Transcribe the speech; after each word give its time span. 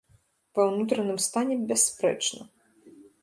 Ва 0.59 0.63
ўнутраным 0.69 1.19
стане 1.27 1.55
бясспрэчна. 1.71 2.41